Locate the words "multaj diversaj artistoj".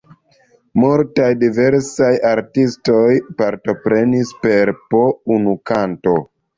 0.83-3.05